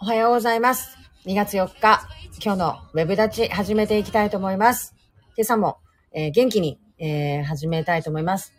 [0.00, 0.96] おはようございます。
[1.26, 2.00] 2月4日、
[2.42, 4.94] 今日のウェブ立ち始めていきたいと思います。
[5.36, 5.76] 今朝も、
[6.12, 8.54] えー元気に、えー始めたいと思います。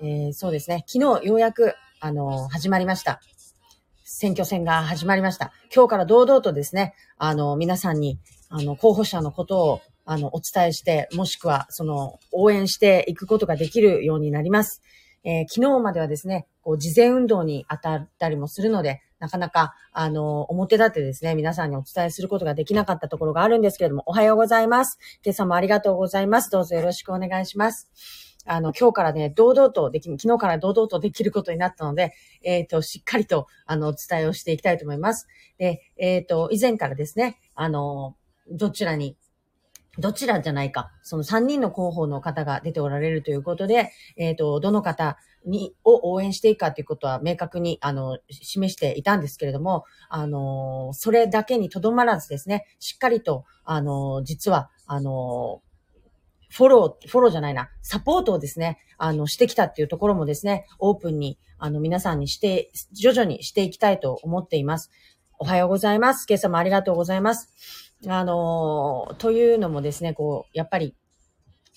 [0.00, 3.20] えーそうですね、昨日ようやく、あの始まりました。
[4.04, 5.52] 選挙戦が始まりました。
[5.74, 8.18] 今日から堂々とですね、あの、皆さんに、
[8.48, 14.80] あの、候補者のことを、あの、お伝えして、もしくは、その、応援していくことができるようになります。
[15.24, 24.98] えー昨日まではですね、こう、事前運動に当たったりもするので、なかなか、あの、表立ってですね、皆さんにお伝えすることができなかったところがあるんですけれども、おはようございます。
[25.22, 26.50] 今朝もありがとうございます。
[26.50, 27.88] どうぞよろしくお願いします。
[28.46, 35.28] あの、今日からね、堂々とでき、昨日から堂々とできることになったので、えっ、と、しっかりと、あの、お伝えをしていきたいと思います。
[35.58, 38.16] で、えっ、と、以前からですね、あの、
[38.50, 39.16] どちらに、
[40.00, 55.62] どちらじゃないか、その3人の候補の方が出ておられるということで、えっ、と、どの方に、を応援していくかということは明確に、あの、示していたんですけれども、あの、それだけにとどまらずですね、しっかりと、あの、実は、あの、
[56.50, 64.90] フォロー、フォローじゃないな、サポートをですね、あの、してきたっていうところもですね、オープンに、あの、皆さんにして、徐々にしていきたいと思っています。
[65.38, 66.26] おはようございます。
[66.28, 67.89] 今朝もありがとうございます。
[68.06, 70.94] あの、というのもですね、こう、やっぱり、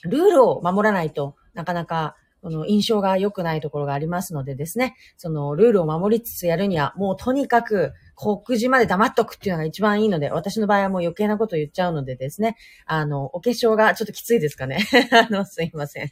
[0.04, 14.86] ルールを守らないとなかなか、この印象が良くないところがありますのでですね、そのルールを守りつつやるには、もうとにかく告示まで黙っとくっていうのが一番いいので、私の場合はもう余計なこと言っちゃうのでですね、あの、お化粧がちょっときついですかね。
[15.12, 16.12] あの、すいません。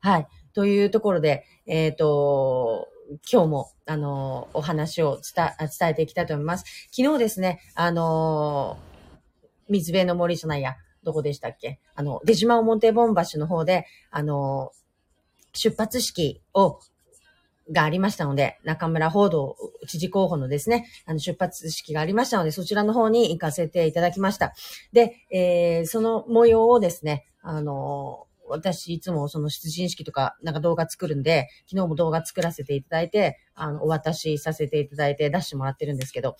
[0.00, 0.28] はい。
[0.54, 2.88] というところで、えっ、と、
[3.30, 6.64] 今日も、あの、お話を伝え伝えていきたいと思います。
[6.92, 8.78] 昨日ですね、あの、
[9.70, 11.80] 水辺の森じゃないや、どこでしたっけ？
[11.94, 14.72] あの、出島表盆橋の方で、あの、
[15.54, 16.78] 出発式を、
[17.72, 24.52] がありましたので、中村報道知事候補のですね、あの出発式がありましたので、そちらの方に行かせていただきました。
[24.92, 36.36] で、えーその模様をですね、あの私いつもその出陣式とかなんか動画作るんで、昨日も動画作らせていただいて、あの、お渡しさせていただいて出してもらってるんですけど、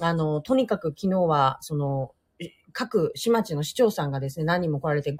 [0.00, 2.12] あの、とにかく昨日は、その、
[2.74, 5.16] 各市町の市長さんがですね、何人も来られて、5、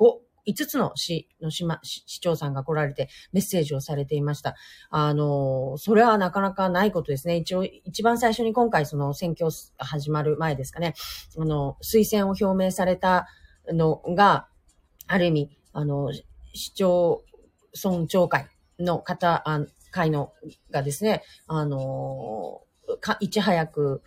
[0.46, 4.56] 5つの市の市ま市長さんが来られてメッセージをされていました。
[4.90, 7.36] あの、それはなかなかないことですね。
[7.36, 10.94] 一応、一番最初に今回その選挙始まる前ですかね、
[11.38, 13.26] あの、推薦を表明された
[13.68, 14.48] のが、
[15.06, 16.12] ある意味、あの、
[16.52, 17.24] 市町
[17.82, 18.48] 村長会
[18.78, 19.60] の方、あ
[19.90, 20.32] 会の
[20.70, 22.62] がですね、あの、
[23.00, 24.02] かいち早く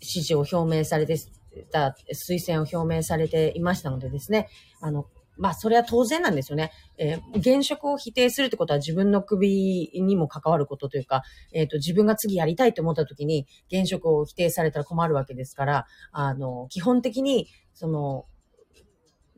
[0.00, 1.16] 支持を表明されて
[1.62, 4.48] た、推薦を表明されていましたのでですね、
[4.80, 5.06] あの、
[5.38, 6.72] まあ、それは当然なんですよね。
[6.98, 11.22] えー現職を否定するってことは自分の首にも関わることというか、
[11.52, 18.26] えっ、と、自分が次やりたいと思った時に、現職を否定されたら困るわけですから、あの、基本的に、その、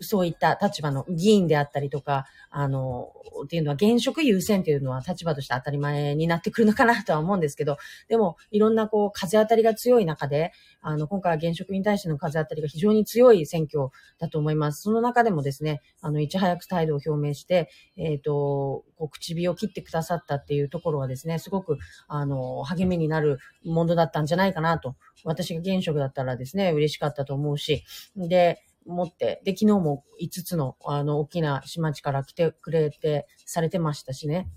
[0.00, 3.12] そういった立場の議員であったりとか、あの、
[3.44, 7.76] っていうのは現職優先っていうのは立場として当たり前になってくるのかなとは思うんですけど、
[8.08, 13.88] でも、いろんなこう、風当たりが強い中で、あの、今回は現職に対しての風当たりが非常に強い選挙
[14.18, 14.82] だと思います。
[14.82, 21.78] その中でもですね、あの、いち早く態度を表明して、えっ、と、こう、口火を切ってくださったっていうところはですね、すごく、
[22.08, 24.96] あの、励みになるものだったんじゃないかなと。
[25.24, 27.84] 私が現職だったらですね、嬉しかったと思うし、
[28.16, 34.48] で、持って、で、昨日も5つの、あの、大きな市町から来てくれて、されてましたしね。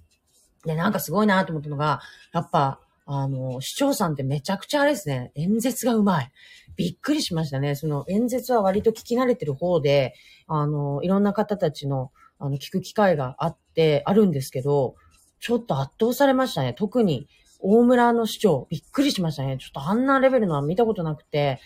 [0.66, 2.02] で、なんかすごいなと思ったのが、
[2.34, 6.32] やっぱ、あの、市長さんってめちゃくちゃあれですね、演説がうまい。
[6.76, 7.76] びっくりしましたね。
[7.76, 10.14] その演説は割と聞き慣れてる方で、
[10.48, 14.96] あの、いろんな方たちの、あの、聞く機会があって、あるんですけど、
[15.40, 16.74] ちょっと圧倒されましたね。
[16.74, 17.28] 特に、
[17.60, 19.58] 大村の市長、びっくりしましたね。
[19.60, 21.60] ちょっとあんなレベルのは見たことなくて、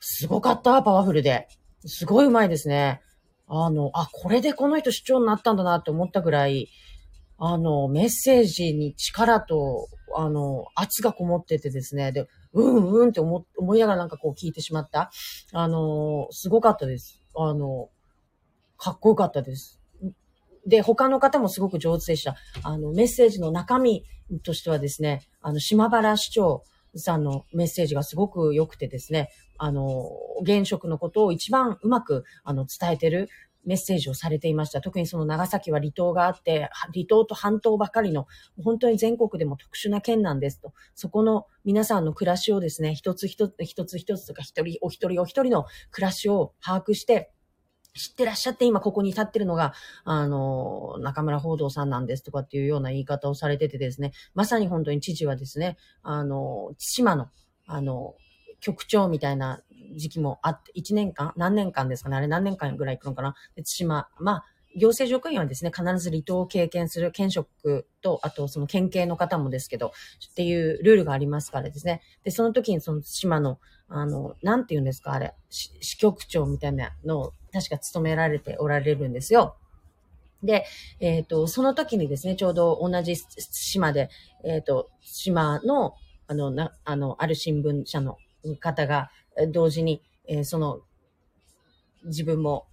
[0.00, 1.48] すごかった、パワフルで。
[1.84, 3.00] すごい上手いですね。
[3.48, 6.68] あの、あ、これでこの人市長になったんだなって思ったぐらい、
[7.38, 15.10] あの、メッセージに力と、あの、圧がこもっててですね、で、うんうんって思思いながらなんかこう聞いてしまった。
[15.52, 17.22] あの、すごかったです。
[17.36, 17.90] あの、
[18.78, 19.80] かっこよかったです。
[20.66, 22.34] で、他の方もすごく上手でした。
[22.62, 24.04] あの、メッセージの中身
[24.42, 26.64] としてはですね、あの、島原市長
[26.96, 29.28] さんのメッセージがすごく良くてですね、
[29.58, 30.10] あの、
[30.42, 33.28] 現職のことを一番うまく、あの、伝えてる
[33.66, 34.80] メッセージをされていました。
[34.80, 38.26] 特にその長崎は離島があって、離島と半島ばかりの、
[38.62, 40.72] 本当に全国でも特殊な県なんですと。
[40.94, 47.32] そこの皆さんの暮らしをですね、一つ一つ、一つ一つとか、一人、お一人お一人の暮らしを把握して、
[47.96, 49.72] 知ってらっしゃって今ここに立ってるのが、
[50.04, 57.30] あの、中村報道さんなんですとかっていうような言い方をされててですね、まさに本当に知事はですね、あの、島の、
[57.66, 58.14] あの、
[58.60, 59.62] 局長みたいな
[59.96, 64.44] 時期もあって、1年間何年間ですかねあれ何年間ぐらい行くのかなで対馬、まあ、
[64.76, 69.92] 行政職員はですね、必ず離島を経験する県職と、あとその県警の方もですけど、
[70.30, 72.02] っていうルールがありますからですね。
[72.24, 73.58] で、その時にその島の、
[73.88, 79.56] あの、なんて言うんですか、あれ、支局長みたいなのを確か務められておられるんですよ。
[80.42, 80.66] で、
[81.00, 84.10] えっ、ー、と、その時にですね、ちょうど同じ島で、
[84.44, 85.94] えっ、ー、と、島の、
[86.26, 88.18] あの、な、あの、ある新聞社の
[88.54, 89.10] 方が、
[89.52, 90.80] 同時に、えー、その、
[92.04, 92.66] 自分も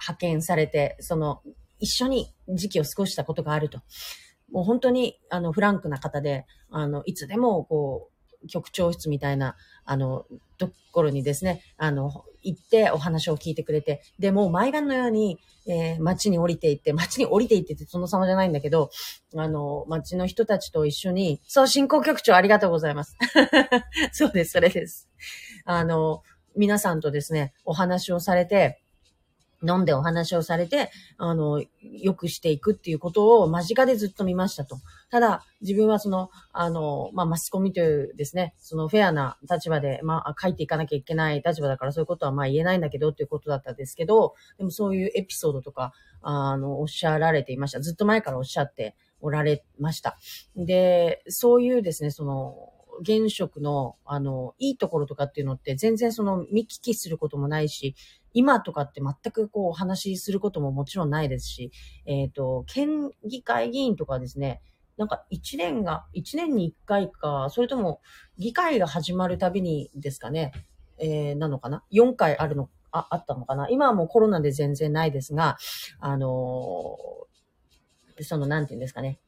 [0.00, 1.42] 派遣されて、その、
[1.78, 3.80] 一緒に時期を過ごしたことがあると。
[4.50, 8.11] もう本当に、あの、フランクな方で、あの、いつでも、こう、
[8.48, 10.26] 局長室みたいな、あの、
[10.58, 18.90] ところにですね、あの、行ってお話を聞いてくれて、で、もう毎晩のように、えー、街に降りていって、街に降りていってってその様じゃないんだけど、
[19.36, 23.16] あの、街の人たちと一緒に、そう、進行局長ありがとうございます。
[24.12, 25.08] そうです、それです。
[25.64, 26.22] あの、
[26.56, 28.81] 皆さんとですね、お話をされて、
[29.66, 34.78] 飲んでお話をされて、あの、良くしていくっていうことを間近でずっと見ましたと。
[35.10, 45.92] ただ、自分はその、あの、まあ、マスコミというですね、そのフェアな立場で、まあ、書いていかなきゃいけない立場だからそういうことはま言えないんだけどっていうことだったんですけど、でもそういうエピソードとか、
[46.22, 47.80] あの、おっしゃられていました。
[47.80, 50.18] ずっと前からおっしゃっておられました。
[50.56, 57.94] で、そういうですね、その、現職の、あの、いいところとかっていうのって全然その見聞きすることもないし、
[58.32, 61.72] 今とかって全くこうお話しすることももちろんないですし、
[62.06, 64.62] えっ、ー、と、県議会議員とかですね、
[64.96, 68.00] なんか一年が、一年に一回か、それとも
[68.38, 70.52] 議会が始まるたびにですかね、
[70.98, 75.56] えー、なのかな ?4 回あるの、あ、あったのかな今はもうコロナで全然ないですが、
[75.98, 79.18] あのー、その、なんていうんですかね。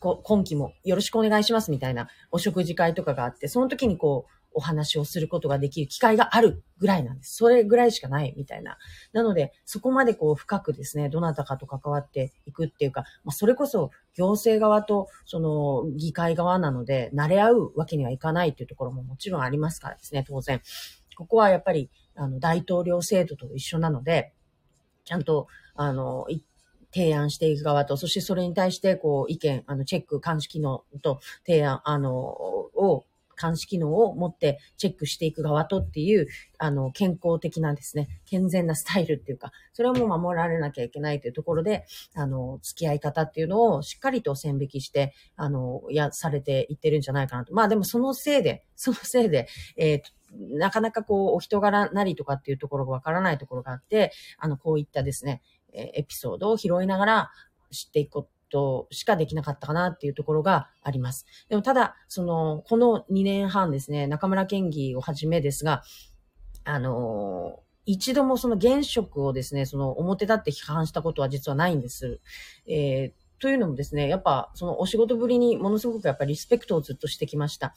[0.00, 7.36] 今期もよろしくお願いしますみたいなお食事会とかがあって、その時にこう、お話をすることができる機会があるぐらいなんです。
[7.36, 8.78] それぐらいしかないみたいな。
[9.12, 20.60] なので、そこまでこう深くですね、どなたかと関わっていくっていうか、まあ、それこそ行政側とその議会側なので、慣れ合うわけにはいかないというところももちろんありますからですね、当然。
[21.16, 24.32] ここはやっぱり、あの、大統領制度と一緒なので、
[25.04, 26.26] ちゃんと、あの、
[26.92, 33.04] 提案していく側と、そしてそれに対して、こう、意見、あの、チェック、監視機能と提案、あの、を
[33.40, 36.26] 監視機能を持ってチェックしていく側とっていう、
[36.58, 47.54] あの、健康的なですね、健全なスタイルっていうか、それをもう守られなきゃいけないというところで、あの、付き合い方っていうのをしっかりと線引きして、あの、や、されていってるんじゃないかなと。
[47.54, 57.30] まあでもそのせいで、そのせいで、えー、なかなかこう、お人柄なりとかっていうところがわからないところがあって、あの、こういったですね、えエピソードを拾いながら
[57.70, 61.26] 知っていこととしかできなかったかなっていうところがあります。
[61.48, 65.82] でもただ、その、この2年半ですね、中村県議をはじめですが、
[66.64, 72.20] あの一度もその現職をですね、その表立って批判したことは実はないんです。
[72.66, 77.74] えー、というのもですね、やっぱそのお仕事ぶりにものすごくやっぱりリスペクトをずっとしてきました。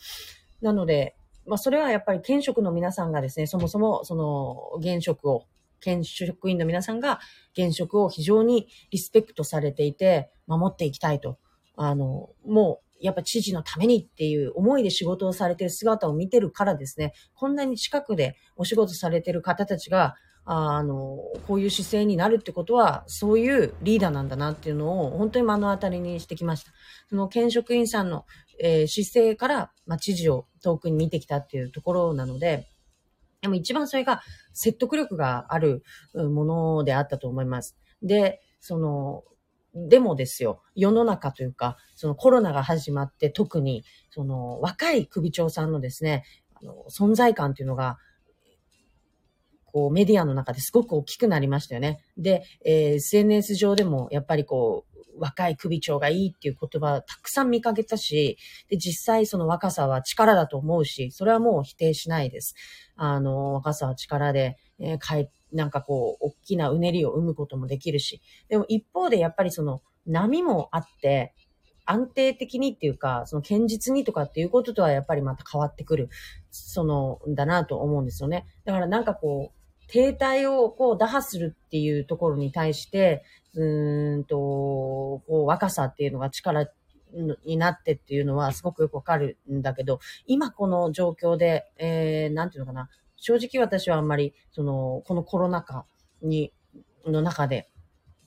[0.61, 1.15] なので、
[1.47, 5.45] まあそれはやっぱり県職の皆さんがですね、そもそもその現職を
[5.83, 7.19] 県職員の皆さんが
[7.57, 11.37] 現職を非常にリスペクトされていて、守っていきたいと。
[11.75, 26.71] あの、もう、やっぱ知事のためにっていう思いで仕事をされてる姿を見てるからですね、こんなに近くでお仕事されてる方たちが、あの、こういう姿勢になるってことは、そういうリーダーなんだなっていうのを本当に目の当たりにしてきました。
[27.09, 28.25] その県職員さんの、
[28.59, 32.69] えー、姿勢から、まあ、知事を遠くに見てきたっていうところなので、
[33.43, 34.21] でも一番それが
[34.53, 35.83] 説得力がある
[36.13, 37.77] ものであったと思います。
[38.01, 39.23] で、その、
[39.75, 46.23] でもですよ、世の中というか、そのコロナが始まって特に、その若い首長さんのですね、
[46.53, 47.97] あの存在感というのが、
[49.65, 51.99] こうメディアの中ですごく大きくなりましたよね。
[52.17, 58.37] で、えー、SNS 上でもやっぱりこう、若い首長がいいっていう言葉をたくさん見かけたし、
[58.69, 62.55] で、実際その若さは力だと思うし、それはもう否定しないです。
[62.95, 71.33] あの、若さは力で、えー、かい、なんかこう、大きなうねりを生むこともできるし、でも一方でやっぱりその波もあって、
[71.85, 76.09] 安定的にっていうか、その堅実にとかっていうこととはやっぱりまた変わってくる、
[76.49, 78.45] その、だなと思うんですよね。
[78.63, 83.23] だからなんかこう、停滞をこう打破するっていうところに対して、
[83.55, 86.67] うんと、こう若さっていうのが力
[87.45, 92.89] になってっていうのはすごくよくわかるんだけど、今この状況で、えー、なんていうのかな。
[93.15, 95.85] 正直私はあんまり、その、このコロナ禍
[96.21, 96.51] に、
[97.05, 97.69] の中で、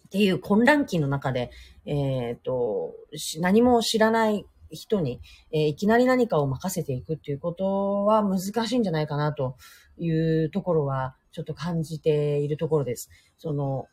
[0.06, 1.50] っていう混乱期の中で、
[1.85, 2.95] えっ、ー、と、
[3.40, 5.21] 何も知らない人に、
[5.52, 9.56] えーいきなり何かを任せていくっていうことは難しいんじゃないかなと
[9.99, 13.11] いうところはちょっと感じているところです。
[13.37, 13.87] その、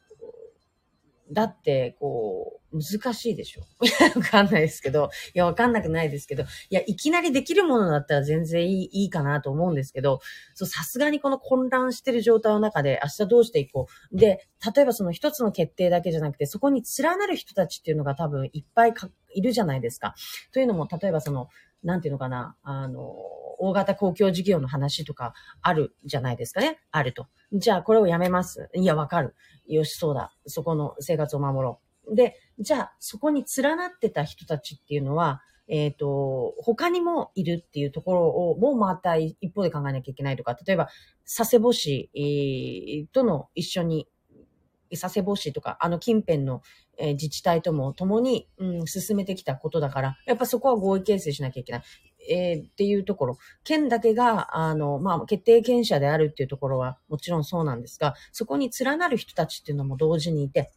[1.31, 3.61] だって、こう、難しいでしょ。
[3.85, 10.19] いや、わかんないですけど、いや、わかんなくないですけど、いや、いきなりできるものだったら全然いいいいかなと思うんですけど、
[10.53, 14.17] そう、さすがにこの混乱してる状態の中で明日どうしていこう。
[14.17, 18.93] で、例えばその一つの決定だけじゃなくて、そこに連なる人たちっていうのが多分いっぱい
[19.35, 20.15] いるじゃないですか。
[20.51, 21.47] というのも、例えばその、
[21.83, 23.13] なんていうのかな、あの、
[23.59, 26.79] 大型公共事業の話とかあるじゃないですかね。
[26.91, 27.27] あると。
[27.53, 28.69] じゃあ、これをやめます。
[28.75, 29.35] いや、わかる。
[29.67, 30.33] よし、そうだ。
[30.47, 32.15] そこの生活を守ろう。
[32.15, 40.89] で、じゃあ、そこに連なってた人たちっていうのは、えっ、と、他にもいるっていうところを、もうまた一方で考えなきゃいけないとか、例えば、
[41.23, 44.07] 佐世保市、えーとの一緒に、
[44.91, 46.61] 佐世保市とか、あの近辺の、
[46.97, 51.83] えー自治体とも共に、うん、進めてきたことだから、やっぱそこは合意形成しなきゃいけない。
[52.29, 53.37] えーっていうところ。
[53.63, 60.71] 県だけが、あの、まあ、決定権者であるっていうところはもちろんそうなんですが、そこに連なる人たちっていうのも同時にいて、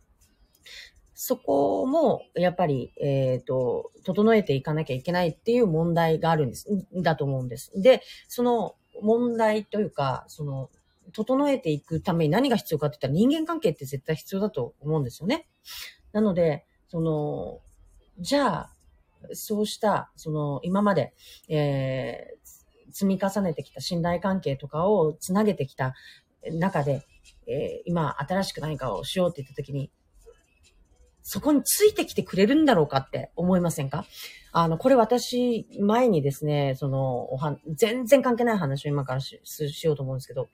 [1.18, 6.66] そこも、やっぱり、えっ、と、整えていかなきゃいけないっていう問題があるんです。
[6.94, 7.73] だと思うんです。
[7.80, 10.68] で、その問題というか、その、
[11.12, 15.49] 整えていくために何が必要かって言ったら人間関係って絶対必要だと思うんですよね。
[16.16, 17.61] なので、その、
[18.18, 18.70] じゃあ、
[19.32, 21.12] そうした、その、今まで、
[21.50, 22.37] えー
[22.92, 25.94] 積み重ねてきた信頼関係とかをつなげてきた
[26.50, 27.04] 中で、
[27.46, 29.90] えー今、新しく何かをしようって言った時に、
[31.23, 34.06] そこについてきてくれるんだろうかって思いませんか？
[34.52, 40.49] あの、これ私、前にですね、その、おは、全然関係ない話を今からししようと思うんですけど、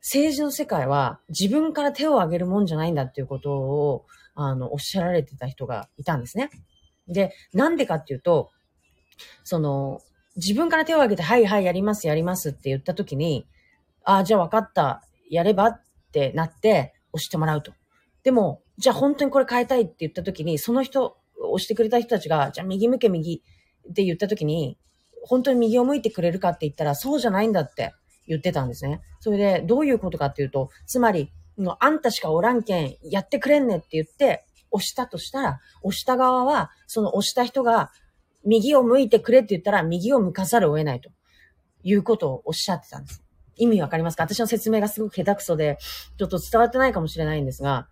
[0.00, 4.04] 政治の世界は自分から手を挙げるもんじゃないんだっていうことを、
[4.34, 6.50] あの、おっしゃられてた人がいたんですね。
[7.08, 8.50] で、なんでかっていうと、
[9.44, 10.00] その、
[10.36, 13.46] 自分から手を挙げて、はいはい、やります、やりますって言ったときに、
[14.02, 15.80] ああ、じゃあ分かった、やればっ
[16.12, 17.72] てなって、押してもらうと。
[18.24, 23.42] でも、じゃあ本当にこれ変えたいって言ったときに、その人、押してくれた人たちが、じゃあ右向け右
[23.90, 24.78] って言ったときに、
[25.22, 27.92] 本当に右を向いてくれるかって言ったら、そうじゃないんだって
[28.26, 29.00] 言ってたんですね。
[29.20, 37.90] それで、どういうことかっていうと、つまり、のあんたしかおらんけん、やってくれんねって言って、押したとしたら、押した側は、その押した人が、
[38.44, 41.10] 右を向いてくれって言ったら、右を向かざるを得ないと
[41.82, 43.22] いうことをおっしゃってたんです。
[43.56, 44.24] 意味わかりますか？
[44.24, 45.78] 私の説明がすごく下手くそで、
[46.18, 47.88] ちょっと伝わってないかもしれないんですが、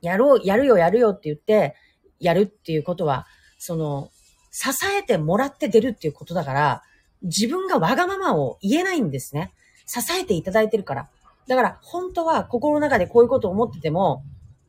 [0.00, 1.74] やろう、やるよ、やるよって言って、
[2.20, 3.26] やるっていうことは、
[3.58, 4.10] その、
[4.52, 6.82] 支えてもらって出るっていうことだから、
[7.22, 9.52] 自分がわがままを言えないんですね。
[9.84, 11.10] 支えていただいてるから。
[11.50, 14.22] だから、本当は心の中でこういうことを思ってても、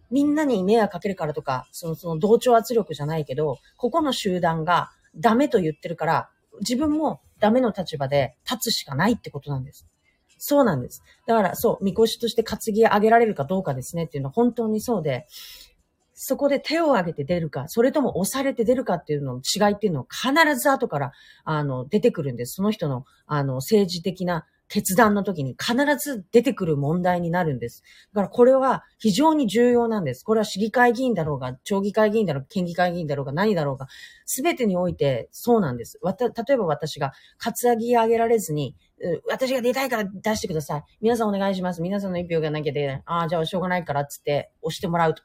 [0.09, 6.29] みんなに迷惑かけるからとか、その、その同調圧力じゃないけど、ここの集団がダメと言ってるから、
[6.61, 9.85] 自分もダメの立場で立つしかないってことなんです。
[10.39, 11.03] そうなんです。
[11.27, 15.27] だから、そう、みこしとして担ぎ上げられるかどうかですねっていうのは本当にそうで、
[16.15, 21.11] そこで手を挙げて出るか、それとも押されて出るかっていうのの違いっていうのを必ず後から、
[21.43, 22.55] あの、出てくるんです。
[22.55, 27.83] その人の、あの、政治的な決断の時に必ず出てくる問題になるんです。
[28.13, 30.23] だからこれは非常に重要なんです。
[30.23, 33.87] これは市議会議員だろうが、町議会議員だろうが、県議会議員だろうが、何だろうが、
[34.25, 35.99] すべてにおいてそうなんです。
[36.01, 38.77] わた、例えば私が、カツアギ上げられずに、
[39.27, 40.83] 私が出たいから出してください。
[41.01, 41.81] 皆さんお願いします。
[41.81, 43.03] 皆さんの一票がなきゃ出ない。
[43.05, 45.23] ああ、じゃあしょうがないからっつって押してもらうと。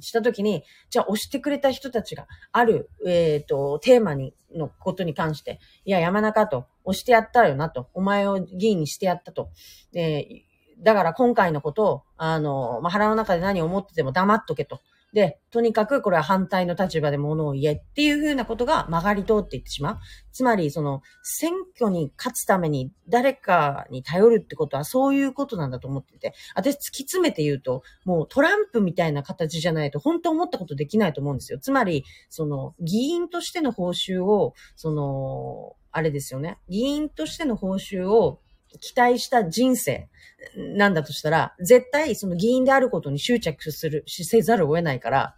[0.00, 9.50] したときに、じゃあ押してくれた人たちがある、えっ、と、テーマに、のことに関して、いや、山中と、押してやったよなと、お前を議員にしてやったと。
[9.92, 10.44] で、
[10.78, 14.80] だから今回のことを、あの、まあ、腹の中で何を思ってても黙っとけと。
[15.12, 19.98] で、とにかくこれは反対の立場で物を言えっていうふうなことが曲がり通っていってしまう。
[20.32, 31.58] つまり、その、選挙に勝つために誰かに頼るってことはそういうことなんだと思ってて、私突き詰めて言うと、もうトランプみたいな形じゃないと本当思ったことできないと思うんですよ。
[31.58, 36.58] つまり、その、議員としての報酬を、その、あれですよね。
[36.68, 38.40] 議員としての報酬を
[38.80, 40.08] 期待した人生
[40.56, 45.36] なんだとしたら、絶対その議員であることに執着する、しせざるを得ないから、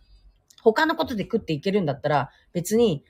[0.63, 3.05] 他のことで食っていけるんだったら、別に、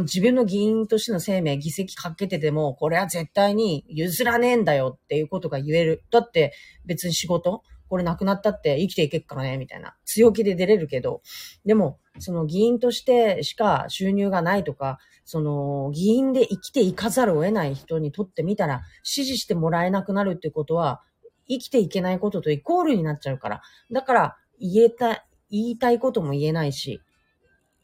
[0.00, 6.02] 自分の議員としての生命、議席かけてても、これは絶対に譲らねえんだよっていうことが言える。
[6.10, 6.52] だって
[6.84, 9.96] 別に仕事これなくなったって生きていけっからね、みたいな。
[10.04, 11.22] 強気で出れるけど、
[11.64, 21.02] でも、その議員としてしか収入がないとか、その議員で生きていかざるを得ない人にとってみたら、支持してもらえなくなるってことは、
[21.48, 23.62] 生きていけないこととイコールになっちゃうから。
[23.90, 27.00] だから、言えた、言いたいことも言えないし、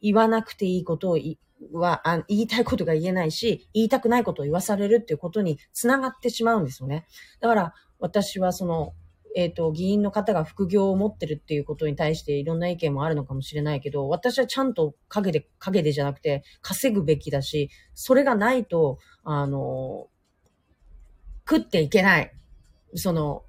[0.00, 1.18] 言わなくていいことを
[1.72, 7.06] はあ言いたいことが言えないし、言いたくないことを言わされるっていうことにつながってしまうんですよね。
[7.40, 8.94] だから私はその、
[9.34, 20.08] えっ、と、議員の方が副業を持ってるっていうことに対していろんな意見もあるのかもしれないけど、私はちゃんと影で、影でじゃなくて稼ぐべきだし、それがないと、あの、
[21.48, 22.32] 食っていけない。
[22.94, 23.44] その、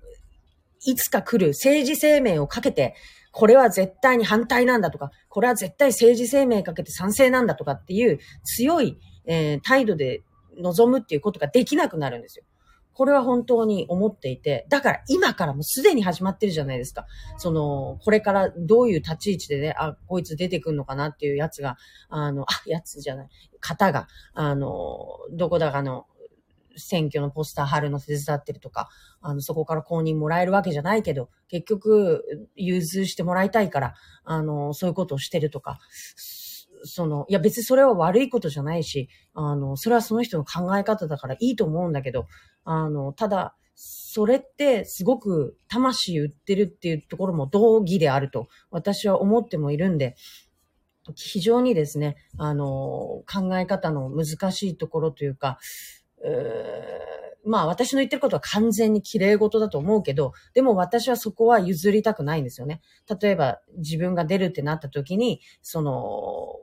[0.86, 2.96] いつか来る政治生命をかけて、
[3.32, 10.22] これは絶対に反対なんだとか、これは絶対政治生命かけて賛成なんだとかっていう強い、えー、態度で
[10.58, 12.46] 臨むっていうことができなくなるんですよ。
[12.94, 17.06] これは本当に思っていて、だから今からもうすでに始まってるじゃないですか。
[17.38, 21.78] その、これからどういう立ち位置でね、あ、こいつ出てくんのかなっていうやつが、
[22.10, 26.06] あの、あ、やつじゃない、方が、あの、どこだかの、
[26.76, 28.90] 選挙のポスター貼るの手伝ってるとか、
[29.22, 35.80] あの、そこから公認もらえるわけじゃないけど、結局、融通してもらいたいから、あの、そういうことをしてるとか、
[36.84, 42.28] その、いや別にそれは悪いことじゃないし、あの、それはその人の考え方だからいいと思うんだけど、
[42.64, 50.16] あの、ただ、それってすごく魂売ってるっていうところも同義であると私は思ってもいるんで、
[51.16, 55.60] 非常にですね、あの、考え方の難しいところというか、
[57.46, 62.82] まあ私の言ってることは完全に綺麗事だと思うけど、でも私はそこは譲りたくないんですよね。
[63.22, 66.56] 例えば自分が出るってなった時に、その、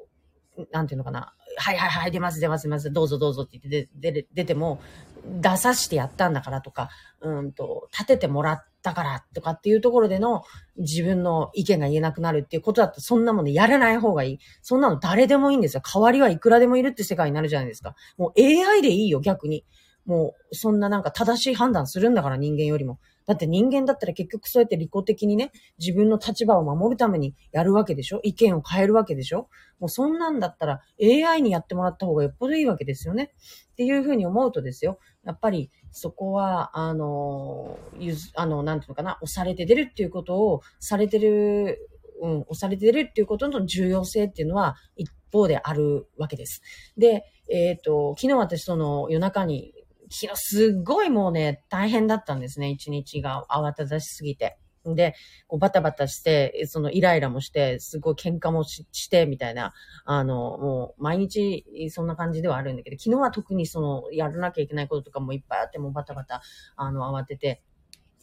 [0.70, 1.34] なんていうのかな。
[1.56, 4.80] はいはいはい、出ます出ます出ます、どうぞどうぞって言って出出ても、
[5.24, 6.88] 出さしてやったんだからとか、
[7.20, 10.42] うんと、立ててもらったからとかっていうところでの
[10.78, 14.38] 自分の意見が言えなくなるっていうことだってそんなもんでやらない方がいい。
[14.62, 15.82] そんなの誰でもいいんですよ。
[15.82, 17.94] 代わりはいくらでもいるって世界になるじゃないですか。
[18.16, 19.64] もう AI でいいよ、逆に。
[20.06, 22.98] もう、そんななんか正しい判断するんだから人間よりも。
[23.26, 28.20] だって人間だったら結局そうやって利己的にね、自分の立場を守るためにやるわけでしょ？
[28.22, 29.48] 意見を変えるわけでしょ？
[29.78, 33.32] もうそんなんだったら AI にやってもらった方がよっぽどいいわけですよね。
[33.72, 34.98] っていうふうに思うとですよ。
[35.24, 41.88] やっぱりそこは、あの、ゆず、あの、なんていうのかな、押されて出るっていうことをされてる、
[42.22, 46.62] うん、押されて出るっていうことの重要性っていうのは一方であるわけです。
[46.98, 49.72] で、えっ、ー、と、昨日私その夜中に
[50.10, 52.70] 昨日すっごいもうね、大変だったんですね。
[52.70, 54.58] 一日が慌ただしすぎて。
[54.84, 55.14] で、
[55.46, 59.72] こうバタバタして、そのイライラもして、すごい喧嘩もして、みたいな、
[60.04, 66.42] あの、もう毎日そんな感じではあるんだけど、昨日は特にその、やらなきゃいけないこととかもいっぱいあって、もうバタバタ、
[66.76, 67.62] あの、慌てて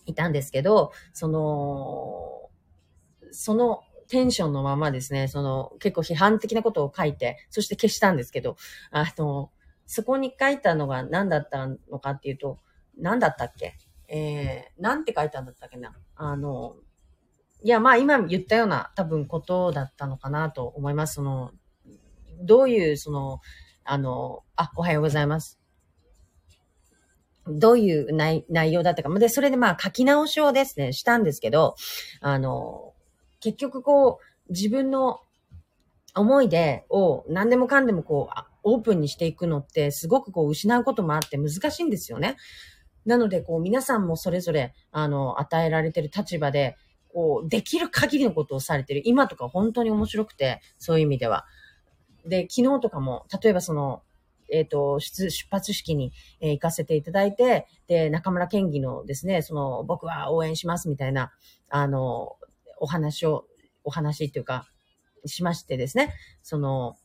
[0.05, 2.49] いたんですけど、その、
[3.31, 8.55] そのテンションのままですね、その結構批判的なことを書いて、そして消したんですけど、
[8.89, 9.51] あの、
[9.87, 12.59] そこに書いたのが何だったのかっていうと、
[12.99, 13.73] 何だったっけ？
[14.09, 15.95] えー、なんて書いたんだったっけな？
[16.15, 16.75] あの、
[17.63, 21.15] いや、まあ今言ったような多分ことだったのかなと思います。
[21.15, 21.51] その、
[22.41, 23.39] どういう、その、
[23.83, 25.59] あの、あ、おはようございます。
[27.47, 29.19] どういう内内容だったか。
[29.19, 31.75] で、それでまあ書き直しをですね、したんですけど、
[32.19, 32.93] あの、
[33.39, 35.21] 結局こう、自分の
[36.13, 38.39] 思いで、を何でもかんでもこう、
[38.73, 42.37] オープンにしていくのってすごくこう失うこともあって難しいんですよね。
[43.05, 46.75] なのでこう皆さんもそれぞれあの与えられてる立場で
[47.13, 49.01] こうできる限りのことをされてる。
[49.05, 51.45] 今とか本当に面白くて、そういう意味では。
[52.27, 54.03] で、昨日とかも、例えばその、
[54.51, 61.31] えっ、ー、と、出、出発式に、えー、行かせていただいて、で、中村県議のですね、その、僕は応援しますみたいな、
[61.69, 62.35] あの、
[62.79, 63.45] お話を、
[63.83, 64.67] お話っていうか、
[65.25, 66.97] しましてですね、その、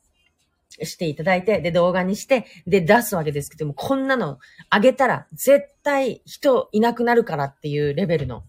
[0.82, 4.38] していただいて、で、動画にして、で、出すわけですけども、こんなの
[4.72, 8.44] 上げたら絶対人いなくなるからっていうレベルの、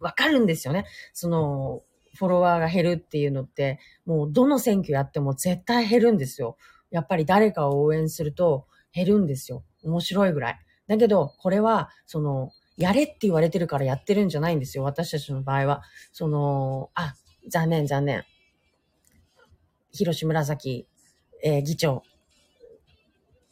[0.00, 0.86] わかるんですよね。
[1.12, 1.82] その、
[2.16, 6.56] フォロワーが減るっていうのって、もうどの選挙やっても絶対減るんですよ。
[6.90, 9.64] やっぱり誰かを応援すると減るんですよ。
[9.82, 10.60] 面白いぐらい。
[10.88, 14.84] だけど、これは、その、やれって言われてるからやってるんじゃないんですよ。
[14.84, 15.82] 私たちの場合は。
[16.12, 17.14] その、あ、
[17.48, 18.24] 残念残念。
[19.92, 20.86] 広志紫
[21.42, 22.02] えー、議長、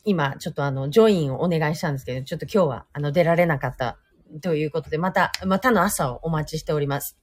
[0.05, 3.99] 今、ちょっとあの、ジョインをお願いしたんですけど、ちょっと今日は、あの、出られなかった
[4.41, 7.19] ということで、また、またの朝をお待ちしております。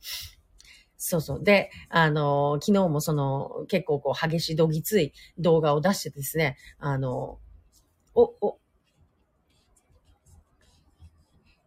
[0.97, 1.43] そうそう。
[1.43, 7.39] で、あの、昨日もその、結構こう、激しどぎつい動画を出してですね、あの、
[8.13, 8.59] お、お、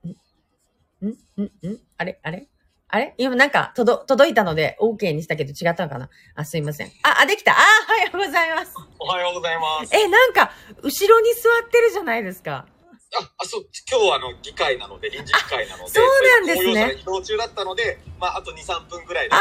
[0.05, 1.07] ん？
[1.07, 1.43] ん？
[1.43, 1.69] ん？
[1.73, 1.81] ん？
[1.97, 2.21] あれ？
[2.23, 2.50] あれ？
[2.93, 3.15] あれ？
[3.19, 6.09] 今なんか、届、届いたので、OK にしたけど違ったのかな？
[6.35, 6.89] あ、すいません。
[7.03, 7.53] あ、あ、できた。
[7.53, 7.57] あ、
[7.89, 8.75] おはようございます。
[8.99, 9.95] おはようございます。
[9.95, 12.67] え、なんか、後ろに座ってるじゃないですか。
[13.13, 15.91] あ、あ、そう、今日はあの、議会なので、臨時議会なので。
[15.91, 16.97] そうなんですね。
[17.01, 19.35] 移動中だったので、まあ、あと2、3分ぐらいで。
[19.35, 19.39] あ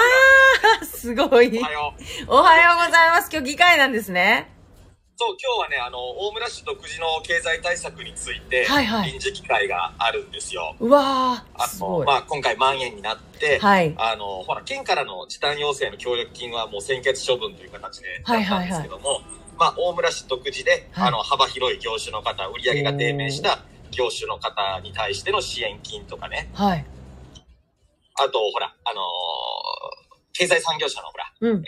[0.81, 1.59] あ、すごい。
[1.59, 1.93] おはよ
[2.27, 2.33] う。
[2.33, 3.29] おはようございます。
[3.31, 4.58] 今日議会なんですね。
[5.21, 10.77] そう、今日はね、あの、大村市独自の経済対策について、はいはい臨時議会があるんですよ。
[10.79, 12.05] うわー、あの。
[12.05, 13.93] まあ、今回万円になって、はい。
[13.97, 19.19] あの、ほら、県からの時短要請の協力金はもう先決処分という形ではいやったんですけども、
[19.57, 23.59] まあ、大村市独自で、はいあの、幅広い業種の方、売上が低迷した
[23.91, 26.85] 業種の方に対しての支援金とかね、はい。
[28.15, 29.78] あと、ほら、あのー
[30.39, 31.57] 経済産業者のほら、うん。
[31.57, 31.63] えー、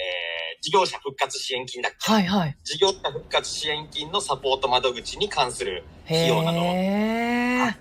[0.61, 2.09] 事業者復活支援金だっけ？
[2.09, 2.57] はいはい。
[2.63, 7.73] 事業者復活支援金のサポート窓口に関する費へ用など、ー。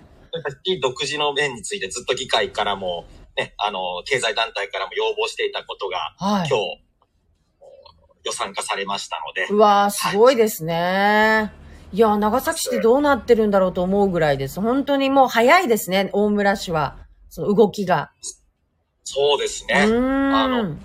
[0.81, 3.05] 独自の面についてずっと議会からも、
[3.37, 6.57] ね、あの、経済団体からも要望していたことが、はい今。
[6.57, 6.81] 日、
[8.25, 11.53] 予算化されましたので、うわー、すごいですね。
[11.93, 14.59] いや、長崎市ってどうなってるんだろうと思うぐらいです。
[14.59, 16.97] 本当にもう早いですね、大村市は。
[17.29, 18.11] その動きが。
[19.03, 19.85] そうですね。
[19.87, 20.35] うーん。
[20.35, 20.75] あの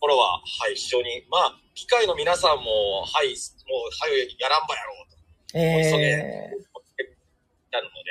[0.00, 0.40] これは、は
[0.72, 7.16] い、非常に、まあ、議会の皆さんも、はい、もう、はい、やらんばやろうとえ思って
[7.70, 8.10] なるので、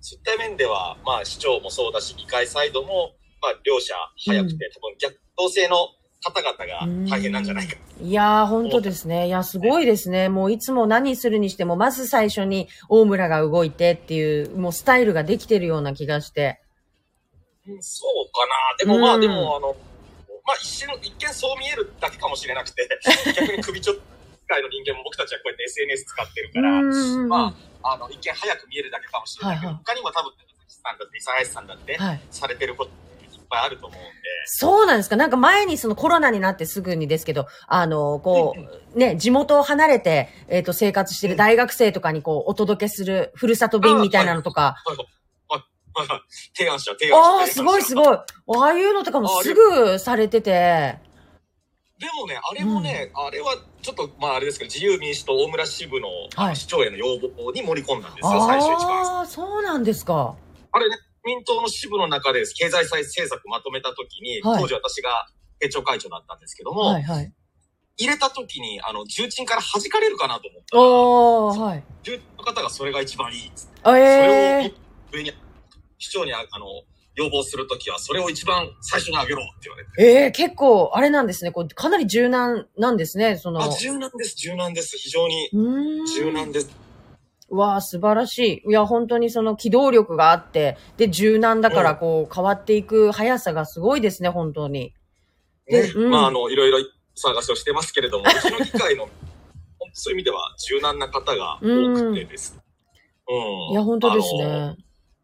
[0.00, 3.12] そういった面では、まあ、市長もそうだし、議会サイドも、
[3.42, 5.76] まあ、両者早くて、多分逆統制の
[6.22, 7.76] 方々が大変なんじゃないか。
[8.00, 8.08] ー。
[8.08, 9.26] いやー、本当ですね。
[9.26, 10.28] いや、すごいですね。
[10.28, 16.62] もういつも何するにしても、まず最初に大村が動いてっていう、もうスタイルができてるような気がして。
[17.68, 17.82] うん。
[17.82, 18.76] そうかな。
[18.78, 19.76] でもまあ、うんでも、あの、
[20.44, 22.88] まあ一瞬、一見そう見えるだけかもしれなくて、
[23.36, 24.02] 逆に首ちょっと、
[24.48, 29.84] 界の人間も僕たちはこうやって SNS 使ってるから、うんまあ、あの、一見早く見えるだけかもしれないけど、はいはい。
[29.84, 30.32] 他にも多分、
[30.66, 32.20] さんだって、伊佐さんだって、はい。
[32.30, 34.10] されてることいっぱいあると思うんで、
[34.46, 35.10] そうなんです。
[35.10, 38.56] かなんか前にそのコロナになってすぐにですけど、あの、こ
[38.94, 45.06] う、ね、地元を離れて、えっ、と、生活してる大学生とかにこう、お届けする、ふるさと便みたいなのとか、はいはい
[46.56, 47.40] 提案者、提案者。
[47.40, 47.94] ああ、すごいすい。
[47.94, 48.16] ごい。
[48.16, 48.24] あ
[48.64, 50.98] あいうのとかもすぐされてて、
[51.98, 59.18] でもね、あれもね、あれはちょっと、まああれですけど、自由民主党大村支部の、はい市長への要望に盛り込んだんですよ、最初一番。
[59.18, 60.36] ああ、そうなんですか。
[60.70, 65.26] あれね、民党の支部の中で経済再政策まとめたときに、はい当時私が
[65.60, 67.32] 政調会長だったんですけども、はいはい。
[67.96, 71.84] 入れたときに、あの、重鎮から弾かれるかなと思ったら、はい。
[72.04, 73.80] 重鎮の方がそれが一番いいっつって。
[73.82, 74.72] あそれえ
[75.12, 75.32] を上に、
[75.98, 76.66] 市長にああの、
[77.18, 79.90] 要望するときは、それを一番最初にあげろって言われて。
[79.98, 81.50] ええー、結構、あれなんですね。
[81.50, 83.60] こうかなり柔軟なんですね、その。
[83.60, 84.96] あ、柔軟です、柔軟です。
[84.96, 85.50] 非常に。
[86.14, 86.70] 柔軟です。
[87.50, 88.70] うわあ、素晴らしい。
[88.70, 94.94] いや、本当にその機動力があって、で、柔軟だから、こう、変わっていく速さがすごいですね、本当に。
[95.66, 96.78] ね、うんまあ、あの、いろいろ
[97.16, 99.08] 探しをしてますけれども、うちの議会の、
[99.92, 102.56] そういう意味では柔軟な方が多くてです。
[103.28, 103.72] うん。
[103.72, 104.76] いや、本当ですね。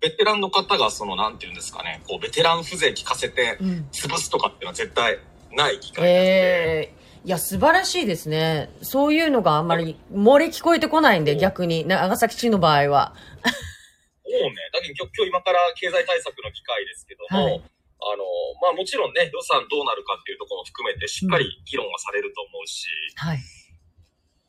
[0.05, 3.89] ベテランの方が、その、なんていうんですかね、こう、ベテラン風情聞かせて、うん。
[3.91, 5.19] 潰すとかっていうのは絶対
[5.57, 8.69] ない議会なので、ええいや、素晴らしいですね。
[8.83, 13.15] そういうのがあんまり漏れ聞こえてこないんで、逆に、長崎市の場合は。
[14.29, 17.63] もうね、だけど今日今から経済対策の議会ですけども、はい
[18.05, 18.25] あの、
[18.61, 22.85] まあもちろんね、予算どうなるかっていうところも含めてしっかり議論がされると思うし、
[23.17, 23.39] はい。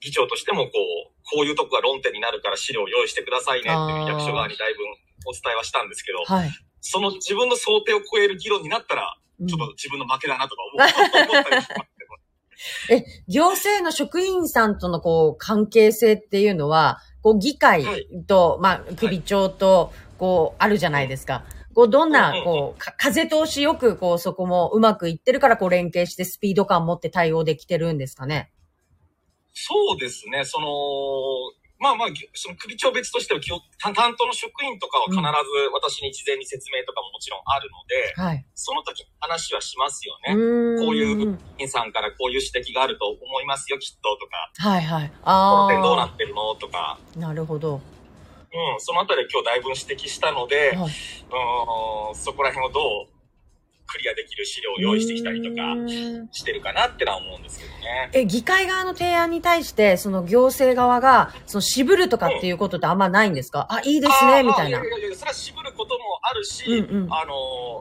[0.01, 4.83] 議長としてもこう、こういうとこが論点になるから資料を用意してくださいねっていう役所側にだいぶ
[5.25, 6.51] お伝えはしたんですけど、はい。
[6.81, 11.91] その自分の想定を超える議論になったら、うんちょっと自分の負けだなとか思う思ったりします
[12.87, 12.95] けど。
[12.95, 17.85] え、行政の職員さんとのこう、関係性っていうのは、こう、議会
[18.27, 21.43] と、まあ、首長と、こう、あるじゃないですか。
[21.73, 28.51] こう、どんうんなうん、こう、か風通しよく、こう、そこもうまくいってるから、こう、連携してスピード感持って対応できてるんですかね？
[29.53, 30.67] そうですね、その、
[31.77, 33.39] まあまあ、ぎその首長別としては、
[33.79, 35.23] 担担当の職員とかは必ず
[35.73, 38.45] 私に事前に説明とかももちろんあるので、はい。
[38.55, 40.85] その時に話はしますようね。
[40.85, 45.11] こういう議員さんからこういう指摘があると思いますよ、きっと、とか、はいはい。
[45.23, 46.55] この点どうなあってるの？
[46.55, 47.19] とか、あ。
[47.19, 47.75] なるほど。
[47.75, 53.07] うん、そのあたり今日だいぶ指摘したので、はいうん、そこら辺をどう
[53.87, 55.75] クリアできる資料を用意してきたりとか
[56.31, 58.09] してるかなってのは思うんですけどね。
[58.13, 63.67] え、議会側の提案に対して、その行政側が、その渋るとかっていうことってあんまないんですか？
[63.69, 64.83] あ、いいですね、みたいなあ。
[64.83, 67.33] いやいやいやそれは渋ることもあるし、うんうんあの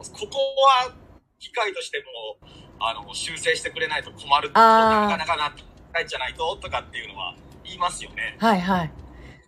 [0.03, 0.37] ーここ
[0.87, 0.93] は
[1.39, 2.03] 機会として
[2.41, 5.53] もあの修正してくれないと困るなかなかな
[5.93, 8.35] ないんじゃないととかっていうのは言いますよね。
[8.39, 8.91] はいはい。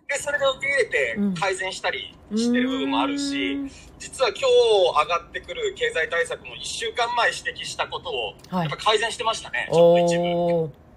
[0.08, 8.88] でそれを受け入れうんて改善したりしてる部分もあるし、うーん実は今日上がってくる経済対策も1週間前指摘したことをはいやっぱ。
[8.88, 10.88] 改善してましたね、ちょっと一部。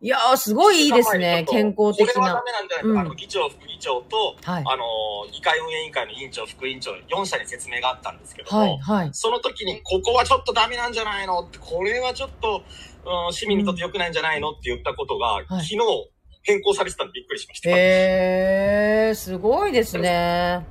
[0.00, 1.44] いやー、すごいいいですね。
[1.48, 2.12] 健康的な。
[2.12, 4.64] これはダメなんじゃないか、うんあの議長、副議長と、はい。
[4.64, 4.84] あの
[5.32, 9.10] 議会運営委員会の委員長、副委員長、4社に説明があったんですけども、はい、はい。
[9.12, 12.62] その時に、ここはちょっとダメなんじゃないのって、これはちょっと、
[13.26, 15.78] うん、市民にとって良くないんじゃないのって言ったことが、はい昨日、
[16.48, 17.68] 変更されてたんでびっくりしました。
[17.68, 20.64] へえ、すごいですね。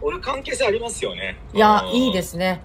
[0.00, 1.36] これ関係性ありますよね。
[1.54, 2.60] いや、うんいいですね。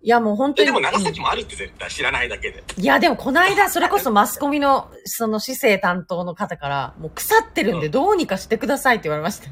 [0.00, 0.66] いや、もう本当え、に。
[0.66, 2.62] でも長うん崎もあるって絶対知らないだけで。
[2.76, 9.48] いや、でもこの間、それこそマスコミの、 その市政担当の方から、もう腐ってるんでうんどうにかしてくださいって言われました。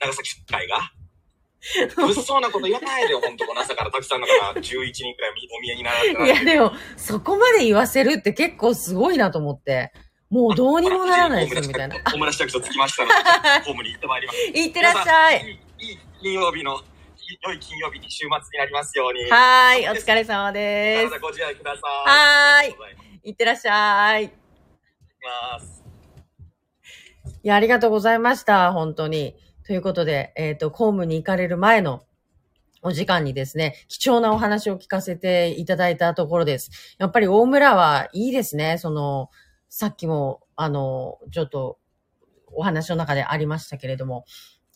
[0.00, 0.92] 長崎市会が？
[1.96, 4.60] 物騒なこと言わないでよ、本当この朝からたくさんの方、11
[4.92, 9.92] 人くらいお見えになられていや、でも、そこまで言わせるって結構すごいなと思って、
[10.30, 11.96] もうどうにもならないですよ、みたいな。
[12.04, 13.14] 大村市役所着きましたので、
[13.64, 14.38] ホームに行ってまいります。
[14.38, 15.58] いってらっしゃい。
[15.80, 15.90] いい。
[15.90, 16.80] いい金曜日の、い
[17.42, 19.30] 良い金曜日に週末になりますように。
[19.30, 21.20] はーい、お疲れ様です体。
[21.20, 21.82] ご自愛ください。
[22.08, 23.28] はーいありがとうございます。
[23.28, 24.22] いってらっしゃい。
[24.24, 24.32] 行き
[25.52, 25.84] ます。
[27.42, 28.72] いや、ありがとうございました。
[28.72, 29.36] 本当に。
[29.66, 32.02] ということで、えっ、と、公務に行かれる前の
[32.82, 36.70] お時間にですね、貴重なお話を聞かせていただいたところです。
[36.98, 38.76] やっぱり大村はいいですね。
[38.78, 39.30] その、
[39.76, 41.78] さっきも、あの、ちょっと
[42.52, 44.24] お話の中でありましたけれども、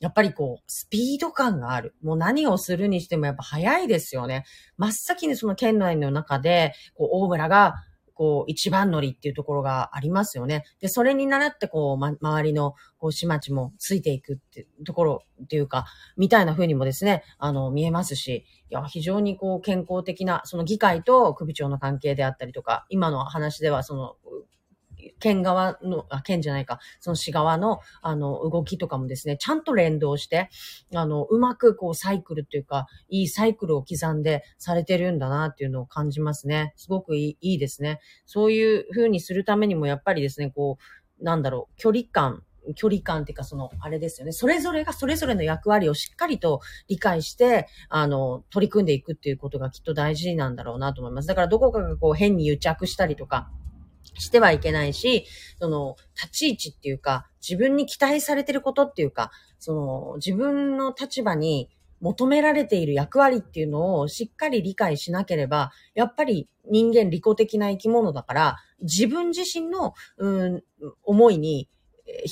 [0.00, 1.94] やっぱりこう、スピード感がある。
[2.02, 4.44] もう何をするにしてもやっぱ早いですよね。
[4.76, 7.74] 真っ先にその県内の中で、こう、大村が、
[8.12, 10.64] こう、一番乗りっていうところがありますよね。
[10.80, 24.16] で、それに倣って、こう、ま、周りの、こう、市町もついていくってところっていうか、みたいな風にもですね、あの、見えますし、いや、非常にこう、健康的な、その議会と首長の関係であったりとか、今の話では、その、
[25.18, 30.50] 県側の、あ、県じゃないか、その市側の、あの、動きとかもですね、ちゃんと連動して、
[30.94, 36.72] あの、うまくこう、サイクルっていうか、いいサイクルを刻んでされてるんだなっていうのを感じますね。
[36.76, 38.00] すごくいいいいですね。
[38.26, 40.78] そういう風にするためにも、やっぱりですね、こ
[41.20, 44.32] う、なんだろう、距離感、距離感っていうか、その、あれですよね。
[44.32, 51.28] それぞれがそれぞれの役割をしっかりと理解して、あの、取り組んでいくっていうことがきっと大事なんだろうなと思います。
[51.28, 53.50] だからどこかがこう変に癒着したりとか、
[54.18, 55.26] してはいけないし、
[55.58, 70.64] その、立ち位置っていうか、自分に期待されてることっていうか、その、自分の立場に求められている役割っていうのをしっかり理解しなければ、やっぱり人間利己的な生き物だから、自分自身の、うん、
[71.02, 71.68] 思いに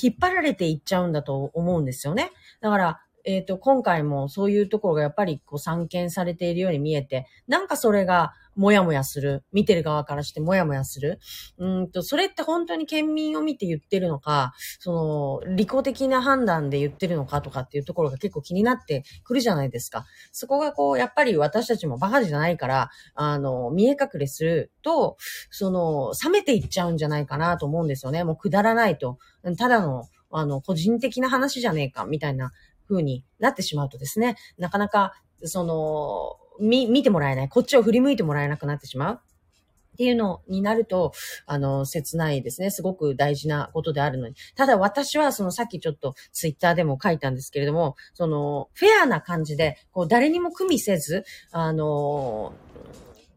[0.01, 2.31] 引っ張られていっちゃうんだと思うんですよね。
[2.61, 9.43] だから、えっ、と、今回もそういうところがやっぱりこう散見されているように見えて、なんかそれがもやもやする。
[9.53, 11.19] 見てる側からしてもやもやする。
[11.57, 20.05] うんと、それって本当に県民を見て言ってるのか、その、利己的な判断で言ってるのかとかっていうところが結構気になってくるじゃないですか。
[20.31, 25.17] そこがこう、やっぱり私たちもバカじゃないから、あの、見え隠れすると、
[25.51, 28.23] その、冷めていっちゃうんじゃないかなと思うんですよね。
[28.23, 29.19] もうくだらないと。
[29.57, 32.51] ただの、あの、個人的な話じゃねえか、みたいな
[32.89, 37.49] 風になってしまうとですね、なかなか、その、み、見てもらえない。
[37.49, 39.19] こっちを振り向いてもらえなくなってしまう。
[39.19, 41.11] っていうのになると、
[41.47, 42.69] あの、切ないですね。
[42.69, 44.35] すごく大事なことであるのに。
[44.55, 52.53] ただ私は、そのさっきちょっとツイッターでも書いたんですけれども、その、フェアな感じで、こう、誰にも組みせず、あの、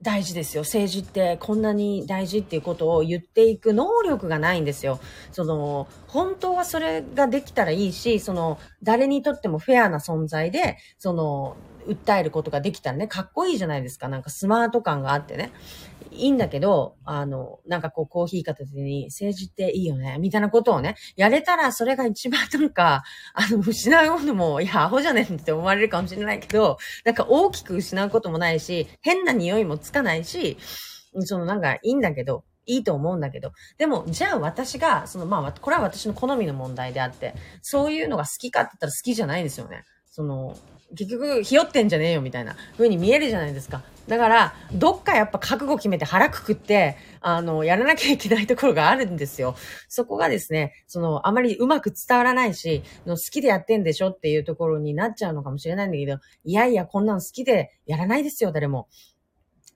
[0.03, 0.63] 大事ですよ。
[0.63, 4.99] 政治ってこんなに大事っていうことを言っていく能力がないんですよ。
[5.31, 14.09] その、本当はそれができたらいいし、その、誰にとってもフェアな存在で、その、訴えることができたらね、かっこいいじゃないですか。
[14.09, 15.53] なんかスマート感があってね。
[16.11, 30.59] いいんだけど、あの、なんかこうコーヒー片手に政治っていいよね、みたいなことをね、やれたらそれが一番なんか、あの、失うものも、いや、アホじゃねえって思われるかもしれないけど、なんか大きく失うこともないし、変な匂いもつかないし、
[31.20, 33.53] そのなんかいいんだけど、いいと思うんだけど。
[33.79, 39.85] でも、じゃあ私が、そのまあ、これは私の好みの問題であって、そういうのが好きかって言ったら好きじゃないですよね。
[40.11, 40.57] その、
[40.96, 43.83] 結局、ひよってんじゃねえよみたいな風に見えるじゃないですか。
[44.09, 49.55] だから、どっかやっぱ覚悟決めて腹くくって、あの、やらなきゃいけないところがあるんですよ。
[49.88, 58.88] そこがですね、その、あまりうまく伝わらないし、の好きでやってんでしょっていうところになっちゃうのかもしれないんだけど、いやいや、こんなの好きでやらないですよ、誰も。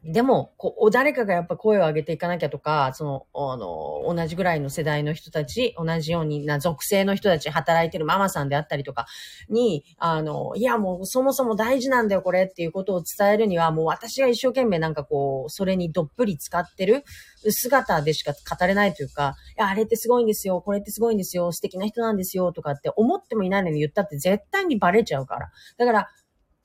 [0.07, 9.07] でも、こう、誰かがやっぱ声を上げていかなきゃとか、その、あの、同じぐらいの世代の人たち、同じようにな属性の人たち、働いてるママさんであったりとか
[9.49, 17.05] に、あの、いや、もうそもそも大事なんだよ、これっていうことを伝えるには、もう私が一生懸命なんかこう、それにどっぷり使ってる
[17.49, 25.51] 姿でしか語れないというか、いや、あれってすごいんですよ、これってすごいんですよ、素敵な人なんですよ、とかって思ってもいないのに言ったって絶対にバレちゃうから。
[25.79, 26.09] だから、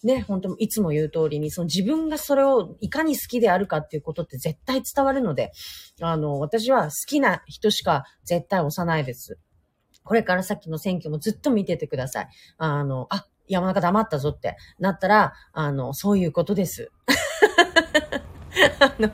[0.04, 5.52] ね、本当いつも言う通りに、その自分がそれをいかに好きであるかっていうことって絶対伝わるので、
[6.02, 9.38] あの、私は好きな人しか絶対押さないです。
[10.04, 12.28] これからさっきの選挙もずっと見ててください。
[12.58, 16.92] あの、あ、山中黙ったぞってなったら、あの、そういうことです。
[18.80, 19.12] あの、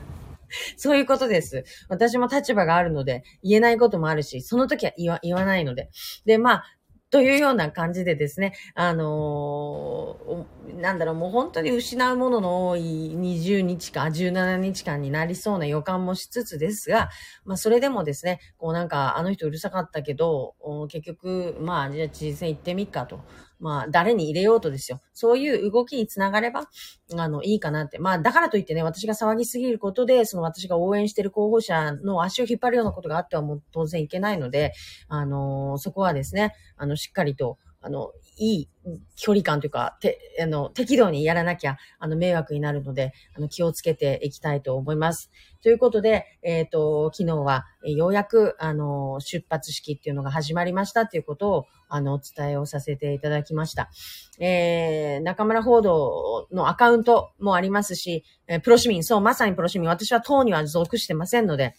[0.76, 1.64] そういうことです。
[1.88, 5.90] 私も立場があるので、言えないこともあるし、その時は言わ言わないので。
[6.24, 6.64] で、まあ、
[7.10, 17.10] というような感じでですね、あのー、なんだろう、もう本当に失うものの多い20日か、17日間になりそうな予感もしつつですが、
[17.44, 20.56] まあそれでもですね、こうなんかあの人うるさかったけど、
[20.88, 23.20] 結局、まあじゃあ知事選行ってみっかと。
[23.58, 25.00] まあ、誰に入れようとですよ。
[25.14, 26.68] そういう動きにつながれば、
[27.16, 27.98] あの、いいかなって。
[27.98, 34.72] まあ、だからといってね、私が騒ぎすぎることで、その私が応援している候補者の足を引っ張るようなことがあってはもう当然いけないので、
[35.08, 38.68] あの、そこはですね、あの、しっかりと、あの、いい
[39.16, 45.30] 距離感というか、て、あの、適度にやらなきゃ、あの、迷惑になるので、あの、気をつけていきたいと思います。
[45.62, 53.90] ということで、えっ、ー、と、昨日は、ようやく、あの、出発式っていうのが始まりましたっていうことを、あの、お伝えをさせていただきました。
[54.38, 61.74] えー、中村報道のアカウントもありますし、えー、プロ市民、そう、まさにプロ市民、私は党には属してませんので、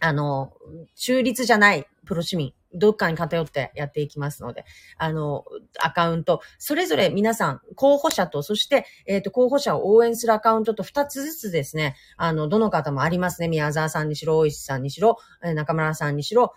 [0.00, 0.52] あの、
[0.94, 4.64] 中立じゃないプロ市民、どっかに偏ってやっていきますので、
[4.96, 5.44] あの、
[5.80, 13.48] アカウント、それぞれ皆さん、候補者と、そして、えっ、ー、と、候補者を応援するアカウントと2つずつですね、あの、どの方もありますね。
[13.48, 15.18] 宮沢さんにしろ、大石さんにしろ、
[15.54, 16.54] 中村さんにしろ、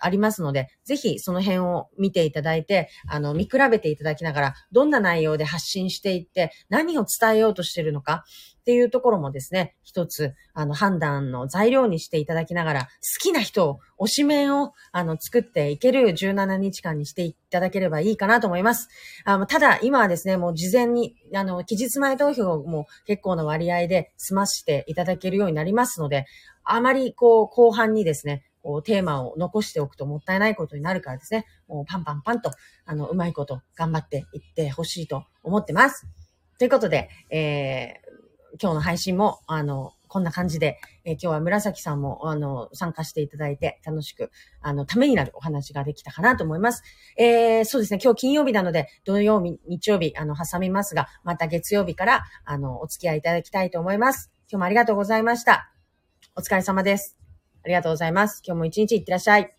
[0.00, 8.24] ありますので、ぜひその辺を見ていただいて、あの、見比べていただきながら、どんな内容で発信していって、何を伝えようとしているのか
[8.60, 12.88] っていうところもですね、一つ、あの、判断の材料にしていただきながら、好
[13.22, 18.88] きな人を、推し面を、あの、作っていける17日間にしていただければいいかなと思います。
[19.24, 26.26] あのただ、今はですね、もう事前に、あの、期日前投票も結構な割合で済ましていただけるようになりますので、
[26.64, 28.42] あまり、こう、後半にですね、
[28.84, 32.50] テーマを残しておくともったいないことになるからですね、もうパンパンパンと、
[32.84, 36.06] あの、うまいこと頑張っていってほしいと思ってます。
[36.58, 46.82] ということで、えー、今日の配信も、あの、こんな感じで、えー、今日は紫さんも、あの、参加していただいて、楽しく、あの、ためになるお話ができたかなと思います。
[47.16, 54.30] えー、そうですね、今日金曜日なので、土曜日、日曜日、あの、挟みますが、また月曜日から、あの、お付き合いいただきたいと思います。
[54.48, 55.72] 今日もありがとうございました。
[56.36, 57.25] お疲れ様です。
[57.66, 58.42] ありがとうございます。
[58.46, 59.55] 今日も一日いってらっしゃい。